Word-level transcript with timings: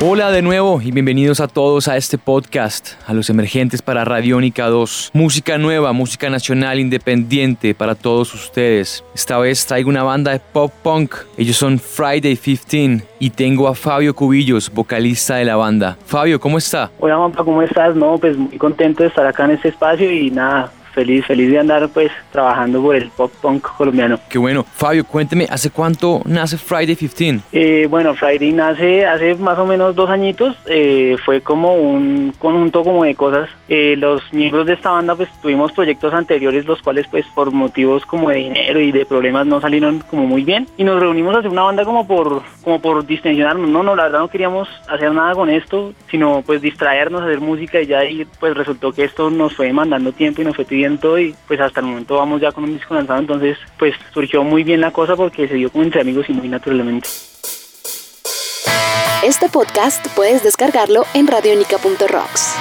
Hola 0.00 0.30
de 0.30 0.42
nuevo 0.42 0.80
y 0.80 0.92
bienvenidos 0.92 1.40
a 1.40 1.48
todos 1.48 1.88
a 1.88 1.96
este 1.96 2.18
podcast, 2.18 2.90
a 3.08 3.12
los 3.12 3.30
emergentes 3.30 3.82
para 3.82 4.04
Radiónica 4.04 4.68
2. 4.68 5.10
Música 5.12 5.58
nueva, 5.58 5.92
música 5.92 6.30
nacional 6.30 6.78
independiente 6.78 7.74
para 7.74 7.96
todos 7.96 8.32
ustedes. 8.32 9.04
Esta 9.12 9.38
vez 9.38 9.66
traigo 9.66 9.90
una 9.90 10.04
banda 10.04 10.30
de 10.30 10.38
pop 10.38 10.72
punk. 10.84 11.16
Ellos 11.36 11.56
son 11.56 11.80
Friday 11.80 12.36
15 12.36 13.08
y 13.18 13.30
tengo 13.30 13.66
a 13.66 13.74
Fabio 13.74 14.14
Cubillos, 14.14 14.70
vocalista 14.72 15.34
de 15.34 15.46
la 15.46 15.56
banda. 15.56 15.98
Fabio, 16.06 16.38
¿cómo 16.38 16.58
está? 16.58 16.92
Hola, 17.00 17.18
Mampa, 17.18 17.42
¿cómo 17.42 17.60
estás? 17.60 17.96
No, 17.96 18.18
pues 18.18 18.36
muy 18.36 18.56
contento 18.56 19.02
de 19.02 19.08
estar 19.08 19.26
acá 19.26 19.46
en 19.46 19.50
este 19.50 19.70
espacio 19.70 20.12
y 20.12 20.30
nada, 20.30 20.70
feliz, 20.98 21.24
feliz 21.26 21.48
de 21.48 21.60
andar 21.60 21.88
pues 21.90 22.10
trabajando 22.32 22.82
por 22.82 22.96
el 22.96 23.08
pop 23.10 23.30
punk 23.40 23.62
colombiano. 23.76 24.18
Qué 24.28 24.36
bueno. 24.36 24.64
Fabio, 24.64 25.04
cuénteme, 25.04 25.46
¿hace 25.48 25.70
cuánto 25.70 26.22
nace 26.24 26.58
Friday 26.58 26.96
15? 26.96 27.40
Eh, 27.52 27.86
bueno, 27.88 28.14
Friday 28.14 28.50
nace 28.50 29.06
hace 29.06 29.36
más 29.36 29.56
o 29.60 29.64
menos 29.64 29.94
dos 29.94 30.10
añitos. 30.10 30.56
Eh, 30.66 31.16
fue 31.24 31.40
como 31.40 31.76
un 31.76 32.34
conjunto 32.40 32.82
como 32.82 33.04
de 33.04 33.14
cosas. 33.14 33.48
Eh, 33.68 33.94
los 33.96 34.20
miembros 34.32 34.66
de 34.66 34.72
esta 34.72 34.90
banda 34.90 35.14
pues 35.14 35.28
tuvimos 35.40 35.70
proyectos 35.70 36.12
anteriores 36.12 36.64
los 36.64 36.82
cuales 36.82 37.06
pues 37.08 37.24
por 37.32 37.52
motivos 37.52 38.04
como 38.04 38.30
de 38.30 38.36
dinero 38.36 38.80
y 38.80 38.90
de 38.90 39.06
problemas 39.06 39.46
no 39.46 39.60
salieron 39.60 40.00
como 40.00 40.26
muy 40.26 40.42
bien. 40.42 40.66
Y 40.76 40.82
nos 40.82 40.98
reunimos 40.98 41.36
a 41.36 41.38
hacer 41.38 41.52
una 41.52 41.62
banda 41.62 41.84
como 41.84 42.08
por, 42.08 42.42
como 42.64 42.80
por 42.80 43.06
distensionarnos. 43.06 43.70
No, 43.70 43.84
no, 43.84 43.94
la 43.94 44.04
verdad 44.04 44.18
no 44.18 44.30
queríamos 44.30 44.68
hacer 44.88 45.12
nada 45.12 45.34
con 45.34 45.48
esto, 45.48 45.92
sino 46.10 46.42
pues 46.44 46.60
distraernos, 46.60 47.22
hacer 47.22 47.40
música 47.40 47.80
y 47.80 47.86
ya 47.86 48.04
y 48.04 48.26
pues 48.40 48.56
resultó 48.56 48.90
que 48.90 49.04
esto 49.04 49.30
nos 49.30 49.54
fue 49.54 49.66
demandando 49.66 50.10
tiempo 50.10 50.42
y 50.42 50.44
nos 50.44 50.56
fue 50.56 50.64
pidiendo 50.64 50.87
y 51.18 51.34
pues 51.46 51.60
hasta 51.60 51.80
el 51.80 51.86
momento 51.86 52.16
vamos 52.16 52.40
ya 52.40 52.52
con 52.52 52.64
un 52.64 52.72
disco 52.72 52.94
lanzado, 52.94 53.20
entonces 53.20 53.58
pues 53.78 53.94
surgió 54.12 54.42
muy 54.42 54.64
bien 54.64 54.80
la 54.80 54.90
cosa 54.90 55.14
porque 55.16 55.46
se 55.46 55.54
dio 55.54 55.70
como 55.70 55.84
entre 55.84 56.00
amigos 56.00 56.26
y 56.28 56.32
muy 56.32 56.48
naturalmente. 56.48 57.08
Este 59.22 59.48
podcast 59.48 60.06
puedes 60.14 60.42
descargarlo 60.42 61.04
en 61.12 61.26
radionica.rocks. 61.26 62.54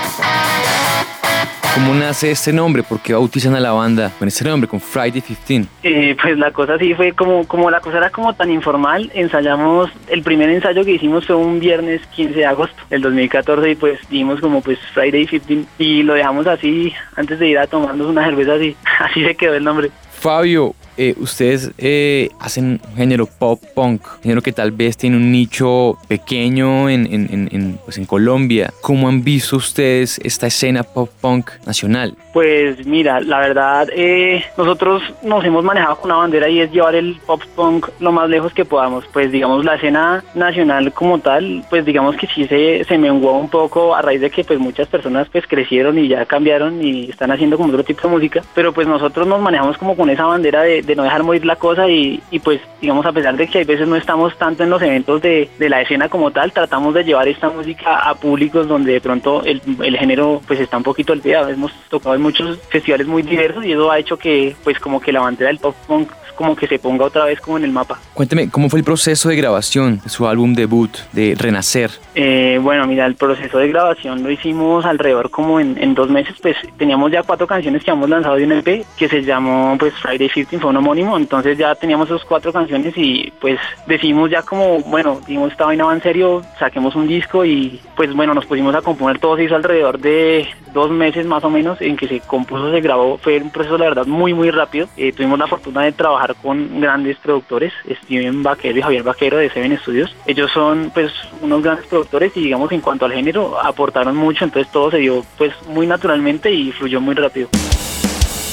¿Cómo 1.73 1.93
nace 1.93 2.31
este 2.31 2.51
nombre? 2.51 2.83
¿Por 2.83 2.99
qué 2.99 3.13
bautizan 3.13 3.55
a 3.55 3.59
la 3.59 3.71
banda 3.71 4.11
con 4.17 4.27
este 4.27 4.43
nombre, 4.43 4.67
con 4.67 4.79
Friday 4.79 5.21
15? 5.21 5.65
Eh, 5.83 6.17
pues 6.21 6.37
la 6.37 6.51
cosa 6.51 6.77
sí 6.77 6.93
fue 6.93 7.13
como, 7.13 7.47
como 7.47 7.69
la 7.69 7.79
cosa 7.79 7.97
era 7.97 8.09
como 8.09 8.33
tan 8.33 8.51
informal, 8.51 9.11
ensayamos, 9.13 9.91
el 10.07 10.23
primer 10.23 10.49
ensayo 10.49 10.83
que 10.83 10.91
hicimos 10.91 11.25
fue 11.25 11.35
un 11.35 11.59
viernes 11.59 12.01
15 12.15 12.33
de 12.33 12.45
agosto 12.45 12.81
del 12.89 13.01
2014 13.01 13.71
y 13.71 13.75
pues 13.75 13.99
dimos 14.09 14.39
como 14.41 14.61
pues 14.61 14.79
Friday 14.93 15.27
15 15.27 15.65
y 15.77 16.03
lo 16.03 16.15
dejamos 16.15 16.47
así 16.47 16.93
antes 17.15 17.39
de 17.39 17.47
ir 17.47 17.59
a 17.59 17.67
tomarnos 17.67 18.07
una 18.07 18.25
cerveza 18.25 18.53
así, 18.55 18.75
así 18.99 19.23
se 19.23 19.35
quedó 19.35 19.53
el 19.53 19.63
nombre. 19.63 19.91
Fabio, 20.19 20.73
eh, 20.97 21.15
ustedes 21.17 21.71
eh, 21.77 22.29
hacen 22.39 22.81
un 22.89 22.95
género 22.95 23.25
pop 23.25 23.61
punk, 23.75 24.01
género 24.21 24.41
que 24.41 24.51
tal 24.51 24.71
vez 24.71 24.97
tiene 24.97 25.17
un 25.17 25.31
nicho 25.31 25.97
pequeño 26.07 26.89
en, 26.89 27.05
en, 27.13 27.49
en, 27.51 27.79
pues 27.85 27.97
en 27.97 28.05
Colombia. 28.05 28.73
¿Cómo 28.81 29.07
han 29.07 29.23
visto 29.23 29.57
ustedes 29.57 30.19
esta 30.23 30.47
escena 30.47 30.83
pop 30.83 31.09
punk 31.21 31.51
nacional? 31.65 32.15
Pues 32.33 32.85
mira, 32.85 33.19
la 33.19 33.39
verdad, 33.39 33.87
eh, 33.91 34.43
nosotros 34.57 35.01
nos 35.23 35.43
hemos 35.43 35.63
manejado 35.63 35.97
con 35.97 36.11
una 36.11 36.19
bandera 36.19 36.49
y 36.49 36.61
es 36.61 36.71
llevar 36.71 36.95
el 36.95 37.17
pop 37.25 37.41
punk 37.55 37.87
lo 37.99 38.11
más 38.11 38.29
lejos 38.29 38.53
que 38.53 38.65
podamos. 38.65 39.05
Pues 39.11 39.31
digamos, 39.31 39.65
la 39.65 39.75
escena 39.75 40.23
nacional 40.35 40.93
como 40.93 41.19
tal, 41.19 41.63
pues 41.69 41.85
digamos 41.85 42.15
que 42.15 42.27
sí 42.27 42.45
se, 42.47 42.83
se 42.83 42.97
menguó 42.97 43.37
un 43.37 43.49
poco 43.49 43.95
a 43.95 44.01
raíz 44.01 44.21
de 44.21 44.29
que 44.29 44.43
pues 44.43 44.59
muchas 44.59 44.87
personas 44.87 45.27
pues 45.31 45.47
crecieron 45.47 45.97
y 45.97 46.07
ya 46.07 46.25
cambiaron 46.25 46.83
y 46.83 47.09
están 47.09 47.31
haciendo 47.31 47.57
como 47.57 47.69
otro 47.69 47.83
tipo 47.83 48.03
de 48.03 48.13
música. 48.13 48.43
Pero 48.53 48.73
pues 48.73 48.87
nosotros 48.87 49.27
nos 49.27 49.41
manejamos 49.41 49.77
como 49.77 49.95
con 49.95 50.09
esa 50.09 50.25
bandera 50.25 50.61
de, 50.61 50.86
de 50.87 50.95
no 50.95 51.03
dejar 51.03 51.23
morir 51.23 51.45
la 51.45 51.57
cosa 51.57 51.87
y, 51.87 52.21
y, 52.31 52.39
pues 52.39 52.59
digamos 52.81 53.05
a 53.05 53.11
pesar 53.11 53.35
de 53.35 53.47
que 53.47 53.59
hay 53.59 53.65
veces 53.65 53.87
no 53.87 53.95
estamos 53.95 54.35
tanto 54.37 54.63
en 54.63 54.69
los 54.69 54.81
eventos 54.81 55.21
de, 55.21 55.49
de, 55.59 55.69
la 55.69 55.81
escena 55.81 56.09
como 56.09 56.31
tal, 56.31 56.51
tratamos 56.51 56.93
de 56.93 57.03
llevar 57.03 57.27
esta 57.27 57.49
música 57.49 57.97
a 57.97 58.15
públicos 58.15 58.67
donde 58.67 58.93
de 58.93 59.01
pronto 59.01 59.43
el, 59.43 59.61
el 59.83 59.97
género 59.97 60.41
pues 60.47 60.59
está 60.59 60.77
un 60.77 60.83
poquito 60.83 61.13
olvidado. 61.13 61.49
Hemos 61.49 61.71
tocado 61.89 62.15
en 62.15 62.21
muchos 62.21 62.57
festivales 62.69 63.05
muy 63.05 63.21
diversos 63.21 63.65
y 63.65 63.73
eso 63.73 63.91
ha 63.91 63.99
hecho 63.99 64.17
que 64.17 64.55
pues 64.63 64.79
como 64.79 64.99
que 64.99 65.11
la 65.11 65.21
bandera 65.21 65.49
del 65.49 65.59
pop 65.59 65.75
punk 65.85 66.09
como 66.37 66.55
que 66.55 66.67
se 66.67 66.79
ponga 66.79 67.03
otra 67.03 67.25
vez 67.25 67.41
como 67.41 67.57
en 67.57 67.65
el 67.65 67.71
mapa. 67.71 67.99
Cuénteme, 68.13 68.49
¿cómo 68.49 68.69
fue 68.69 68.79
el 68.79 68.85
proceso 68.85 69.27
de 69.27 69.35
grabación 69.35 69.99
de 70.01 70.09
su 70.09 70.27
álbum 70.27 70.53
debut, 70.53 70.95
de 71.11 71.35
Renacer? 71.37 71.91
Eh, 72.15 72.59
bueno, 72.61 72.87
mira, 72.87 73.05
el 73.05 73.15
proceso 73.15 73.57
de 73.57 73.67
grabación 73.67 74.23
lo 74.23 74.29
hicimos 74.29 74.85
alrededor 74.85 75.29
como 75.31 75.59
en, 75.59 75.77
en, 75.81 75.95
dos 75.95 76.09
meses, 76.09 76.35
pues 76.41 76.55
teníamos 76.77 77.11
ya 77.11 77.23
cuatro 77.23 77.47
canciones 77.47 77.83
que 77.83 77.89
habíamos 77.89 78.09
lanzado 78.09 78.35
de 78.35 78.45
un 78.45 78.51
EP 78.51 78.85
que 78.95 79.09
se 79.09 79.23
llamó 79.23 79.75
pues 79.79 79.93
Friday 79.95 80.29
15, 80.29 80.59
fue 80.59 80.69
homónimo, 80.77 81.17
entonces 81.17 81.57
ya 81.57 81.75
teníamos 81.75 82.09
esas 82.09 82.25
cuatro 82.25 82.53
canciones 82.53 82.93
y 82.95 83.31
pues 83.39 83.59
decidimos 83.85 84.29
ya 84.29 84.41
como, 84.43 84.79
bueno, 84.81 85.19
dijimos 85.21 85.51
esta 85.51 85.65
vaina 85.65 85.85
va 85.85 85.93
en 85.93 86.01
serio, 86.01 86.41
saquemos 86.59 86.95
un 86.95 87.07
disco 87.07 87.45
y 87.45 87.79
pues 87.95 88.13
bueno, 88.13 88.33
nos 88.33 88.45
pusimos 88.45 88.73
a 88.75 88.81
componer, 88.81 89.19
todo 89.19 89.35
se 89.35 89.43
hizo 89.43 89.55
alrededor 89.55 89.99
de 89.99 90.47
dos 90.73 90.91
meses 90.91 91.25
más 91.25 91.43
o 91.43 91.49
menos 91.49 91.81
en 91.81 91.97
que 91.97 92.07
se 92.07 92.19
compuso, 92.21 92.71
se 92.71 92.81
grabó, 92.81 93.17
fue 93.17 93.37
un 93.39 93.51
proceso 93.51 93.77
la 93.77 93.85
verdad 93.85 94.05
muy 94.05 94.33
muy 94.33 94.51
rápido, 94.51 94.87
eh, 94.97 95.11
tuvimos 95.11 95.39
la 95.39 95.47
fortuna 95.47 95.83
de 95.83 95.91
trabajar 95.91 96.35
con 96.41 96.79
grandes 96.79 97.17
productores, 97.17 97.73
Steven 98.03 98.43
Vaquero 98.43 98.77
y 98.77 98.81
Javier 98.81 99.03
Vaquero 99.03 99.37
de 99.37 99.49
Seven 99.49 99.77
Studios. 99.79 100.15
Ellos 100.25 100.51
son 100.51 100.91
pues 100.93 101.11
unos 101.41 101.63
grandes 101.63 101.87
productores 101.87 102.35
y 102.35 102.41
digamos 102.41 102.71
en 102.71 102.81
cuanto 102.81 103.05
al 103.05 103.13
género 103.13 103.59
aportaron 103.59 104.15
mucho, 104.15 104.45
entonces 104.45 104.71
todo 104.71 104.91
se 104.91 104.97
dio 104.97 105.23
pues 105.37 105.53
muy 105.67 105.87
naturalmente 105.87 106.51
y 106.51 106.71
fluyó 106.71 107.01
muy 107.01 107.15
rápido. 107.15 107.49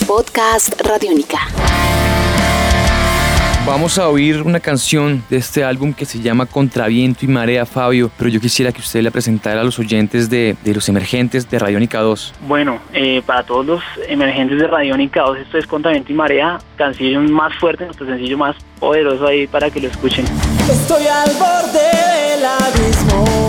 Podcast 0.07 0.81
Radiónica. 0.83 1.39
Vamos 3.67 3.99
a 3.99 4.11
oír 4.11 4.43
una 4.43 4.61
canción 4.61 5.25
de 5.31 5.39
este 5.39 5.65
álbum 5.65 5.95
que 5.95 6.05
se 6.05 6.21
llama 6.21 6.45
Contraviento 6.45 7.25
y 7.25 7.29
Marea, 7.29 7.65
Fabio, 7.65 8.11
pero 8.19 8.29
yo 8.29 8.39
quisiera 8.39 8.71
que 8.73 8.81
usted 8.81 9.01
la 9.01 9.11
presentara 9.11 9.63
a 9.63 9.65
los 9.65 9.79
oyentes 9.79 10.29
de, 10.29 10.55
de 10.63 10.75
los 10.75 10.87
emergentes 10.91 11.49
de 11.49 11.59
Radiónica 11.59 12.01
2. 12.01 12.35
Bueno, 12.47 12.79
eh, 12.93 13.23
para 13.25 13.43
todos 13.43 13.65
los 13.65 13.83
emergentes 14.07 14.59
de 14.59 14.67
Radiónica 14.67 15.23
2, 15.23 15.39
esto 15.39 15.57
es 15.57 15.67
Contraviento 15.67 16.13
y 16.13 16.15
Marea, 16.15 16.59
canción 16.77 17.33
más 17.33 17.55
fuerte, 17.55 17.87
nuestro 17.87 18.05
sencillo 18.05 18.37
más 18.37 18.55
poderoso 18.79 19.27
ahí 19.27 19.47
para 19.47 19.71
que 19.71 19.81
lo 19.81 19.89
escuchen. 19.89 20.27
Estoy 20.71 21.07
al 21.07 21.31
borde 21.33 22.35
del 22.37 22.45
abismo. 22.45 23.44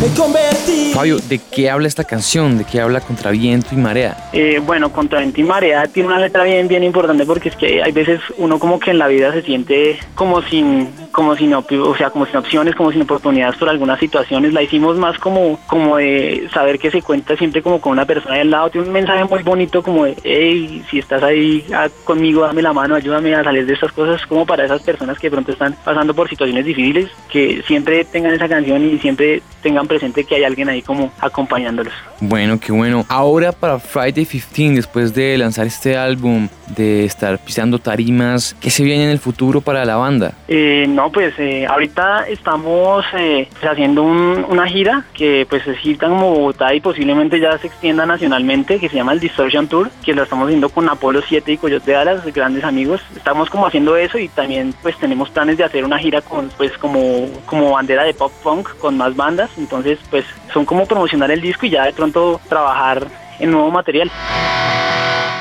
Me 0.00 0.08
convertí. 0.14 0.92
Fabio, 0.92 1.18
¿de 1.18 1.38
qué 1.38 1.70
habla 1.70 1.88
esta 1.88 2.04
canción? 2.04 2.58
¿De 2.58 2.64
qué 2.64 2.80
habla 2.80 3.00
Contraviento 3.00 3.68
y 3.72 3.76
Marea? 3.76 4.28
Eh, 4.34 4.60
bueno, 4.62 4.92
Contraviento 4.92 5.40
y 5.40 5.44
Marea 5.44 5.86
tiene 5.86 6.08
una 6.08 6.18
letra 6.18 6.44
bien, 6.44 6.68
bien 6.68 6.84
importante 6.84 7.24
porque 7.24 7.48
es 7.48 7.56
que 7.56 7.82
hay 7.82 7.92
veces 7.92 8.20
uno 8.36 8.58
como 8.58 8.78
que 8.78 8.90
en 8.90 8.98
la 8.98 9.08
vida 9.08 9.32
se 9.32 9.40
siente 9.40 9.98
como 10.14 10.42
sin, 10.42 10.90
como 11.16 11.34
sin, 11.34 11.54
o 11.54 11.64
sea, 11.96 12.10
como 12.10 12.26
sin 12.26 12.36
opciones, 12.36 12.74
como 12.74 12.92
sin 12.92 13.00
oportunidades 13.00 13.56
por 13.56 13.70
algunas 13.70 13.98
situaciones. 13.98 14.52
La 14.52 14.62
hicimos 14.62 14.98
más 14.98 15.18
como, 15.18 15.58
como 15.66 15.96
de 15.96 16.46
saber 16.52 16.78
que 16.78 16.90
se 16.90 17.00
cuenta 17.00 17.34
siempre 17.38 17.62
como 17.62 17.80
con 17.80 17.92
una 17.92 18.04
persona 18.04 18.38
al 18.38 18.50
lado. 18.50 18.68
Tiene 18.68 18.86
un 18.86 18.92
mensaje 18.92 19.24
muy 19.24 19.42
bonito 19.42 19.82
como 19.82 20.04
de, 20.04 20.14
hey, 20.24 20.84
si 20.90 20.98
estás 20.98 21.22
ahí 21.22 21.64
ah, 21.72 21.88
conmigo, 22.04 22.42
dame 22.42 22.60
la 22.60 22.74
mano, 22.74 22.96
ayúdame 22.96 23.34
a 23.34 23.42
salir 23.42 23.64
de 23.64 23.72
estas 23.72 23.92
cosas, 23.92 24.26
como 24.26 24.44
para 24.44 24.66
esas 24.66 24.82
personas 24.82 25.18
que 25.18 25.28
de 25.28 25.30
pronto 25.30 25.52
están 25.52 25.74
pasando 25.82 26.12
por 26.12 26.28
situaciones 26.28 26.66
difíciles, 26.66 27.08
que 27.30 27.62
siempre 27.66 28.04
tengan 28.04 28.34
esa 28.34 28.46
canción 28.46 28.84
y 28.84 28.98
siempre 28.98 29.40
tengan 29.62 29.86
presente 29.86 30.24
que 30.24 30.34
hay 30.34 30.44
alguien 30.44 30.68
ahí 30.68 30.82
como 30.82 31.10
acompañándolos. 31.18 31.94
Bueno, 32.20 32.60
qué 32.60 32.72
bueno. 32.72 33.06
Ahora 33.08 33.52
para 33.52 33.78
Friday 33.78 34.26
15, 34.26 34.74
después 34.74 35.14
de 35.14 35.36
lanzar 35.38 35.66
este 35.66 35.96
álbum, 35.96 36.48
de 36.76 37.04
estar 37.04 37.38
pisando 37.38 37.78
tarimas, 37.78 38.54
¿qué 38.60 38.70
se 38.70 38.84
viene 38.84 39.04
en 39.04 39.10
el 39.10 39.18
futuro 39.18 39.60
para 39.60 39.84
la 39.84 39.96
banda? 39.96 40.34
Eh, 40.48 40.86
no, 40.88 41.05
pues 41.12 41.34
eh, 41.38 41.66
ahorita 41.66 42.28
estamos 42.28 43.04
eh, 43.14 43.48
pues, 43.52 43.64
haciendo 43.70 44.02
un, 44.02 44.44
una 44.48 44.66
gira 44.66 45.04
que 45.14 45.46
pues 45.48 45.66
es 45.66 45.78
gira 45.78 46.08
como 46.08 46.34
Bogotá 46.34 46.74
y 46.74 46.80
posiblemente 46.80 47.40
ya 47.40 47.56
se 47.58 47.68
extienda 47.68 48.06
nacionalmente, 48.06 48.78
que 48.78 48.88
se 48.88 48.96
llama 48.96 49.12
el 49.12 49.20
Distortion 49.20 49.68
Tour, 49.68 49.90
que 50.04 50.14
lo 50.14 50.22
estamos 50.22 50.46
haciendo 50.46 50.68
con 50.68 50.88
Apolo 50.88 51.22
7 51.26 51.52
y 51.52 51.58
Coyote 51.58 51.96
Alas, 51.96 52.24
grandes 52.32 52.64
amigos. 52.64 53.00
Estamos 53.14 53.50
como 53.50 53.66
haciendo 53.66 53.96
eso 53.96 54.18
y 54.18 54.28
también 54.28 54.74
pues 54.82 54.96
tenemos 54.98 55.30
planes 55.30 55.58
de 55.58 55.64
hacer 55.64 55.84
una 55.84 55.98
gira 55.98 56.20
con 56.20 56.48
pues 56.56 56.76
como, 56.78 57.28
como 57.46 57.72
bandera 57.72 58.04
de 58.04 58.14
pop 58.14 58.32
punk 58.42 58.68
con 58.78 58.96
más 58.96 59.14
bandas. 59.16 59.50
Entonces 59.58 59.98
pues 60.10 60.24
son 60.52 60.64
como 60.64 60.86
promocionar 60.86 61.30
el 61.30 61.40
disco 61.40 61.66
y 61.66 61.70
ya 61.70 61.84
de 61.84 61.92
pronto 61.92 62.40
trabajar 62.48 63.06
en 63.38 63.50
nuevo 63.50 63.70
material. 63.70 64.10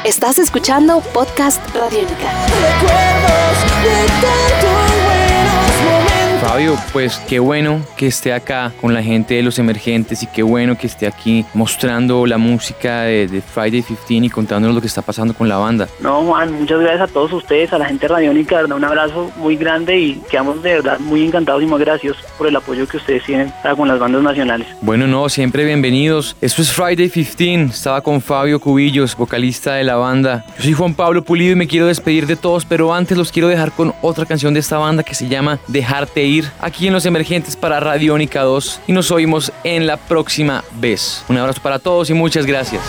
Estás 0.03 0.37
escuchando 0.37 1.01
Podcast 1.13 1.59
Radiónica. 1.75 2.31
Recuerdos 2.47 3.83
de 3.83 4.05
momentos. 4.21 4.84
Fabio, 6.41 6.77
pues 6.91 7.17
qué 7.29 7.39
bueno 7.39 7.81
que 7.97 8.07
esté 8.07 8.33
acá 8.33 8.71
con 8.81 8.93
la 8.93 9.01
gente 9.01 9.35
de 9.35 9.43
los 9.43 9.57
emergentes 9.59 10.21
y 10.23 10.27
qué 10.27 10.43
bueno 10.43 10.77
que 10.77 10.87
esté 10.87 11.07
aquí 11.07 11.45
mostrando 11.53 12.25
la 12.25 12.37
música 12.37 13.01
de, 13.01 13.41
Friday 13.41 13.83
15 13.83 14.13
y 14.13 14.29
contándonos 14.29 14.75
lo 14.75 14.81
que 14.81 14.87
está 14.87 15.01
pasando 15.01 15.33
con 15.33 15.47
la 15.47 15.57
banda. 15.57 15.87
No, 15.99 16.23
Juan, 16.23 16.51
muchas 16.53 16.79
gracias 16.79 17.09
a 17.09 17.13
todos 17.13 17.31
ustedes, 17.33 17.71
a 17.73 17.77
la 17.77 17.85
gente 17.85 18.07
radiónica, 18.07 18.63
un 18.65 18.83
abrazo 18.83 19.31
muy 19.37 19.55
grande 19.55 19.97
y 19.97 20.21
quedamos 20.29 20.61
de 20.61 20.75
verdad 20.75 20.99
muy 20.99 21.25
encantados 21.25 21.63
y 21.63 21.65
muy 21.65 21.79
gracias 21.79 22.15
por 22.37 22.47
el 22.47 22.55
apoyo 22.55 22.87
que 22.87 22.97
ustedes 22.97 23.23
tienen 23.23 23.51
para 23.63 23.75
con 23.75 23.87
las 23.87 23.99
bandas 23.99 24.21
nacionales. 24.21 24.67
Bueno, 24.81 25.07
no, 25.07 25.29
siempre 25.29 25.63
bienvenidos. 25.63 26.35
Esto 26.41 26.61
es 26.61 26.71
Friday 26.71 27.09
15, 27.09 27.65
estaba 27.65 28.01
con 28.01 28.21
Fabio 28.21 28.59
Cubillos, 28.59 29.15
vocalista 29.15 29.73
de 29.75 29.83
la 29.83 29.95
banda. 29.95 30.45
Yo 30.57 30.63
soy 30.63 30.73
Juan 30.73 30.93
Pablo 30.93 31.23
Pulido 31.23 31.53
y 31.53 31.55
me 31.55 31.67
quiero 31.67 31.87
despedir 31.87 32.27
de 32.27 32.35
todos, 32.35 32.65
pero 32.65 32.93
antes 32.93 33.17
los 33.17 33.31
quiero 33.31 33.47
dejar 33.47 33.71
con 33.71 33.93
otra 34.01 34.25
canción 34.25 34.53
de 34.53 34.59
esta 34.59 34.77
banda 34.77 35.03
que 35.03 35.15
se 35.15 35.27
llama 35.27 35.59
Dejarte 35.67 36.25
Ir, 36.25 36.34
aquí 36.59 36.87
en 36.87 36.93
Los 36.93 37.05
Emergentes 37.05 37.55
para 37.55 37.79
Radiónica 37.79 38.41
2 38.41 38.81
y 38.87 38.91
nos 38.91 39.11
oímos 39.11 39.51
en 39.63 39.87
la 39.87 39.97
próxima 39.97 40.63
vez. 40.79 41.23
Un 41.29 41.37
abrazo 41.37 41.61
para 41.61 41.79
todos 41.79 42.09
y 42.09 42.13
muchas 42.13 42.45
gracias. 42.45 42.81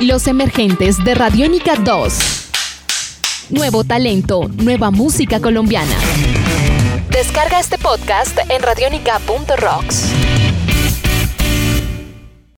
Los 0.00 0.26
Emergentes 0.26 1.02
de 1.04 1.14
Radiónica 1.14 1.76
2. 1.76 2.12
Nuevo 3.50 3.84
talento, 3.84 4.50
nueva 4.56 4.90
música 4.90 5.40
colombiana. 5.40 5.94
Descarga 7.10 7.60
este 7.60 7.78
podcast 7.78 8.38
en 8.48 8.62
radionica.rocks. 8.62 10.11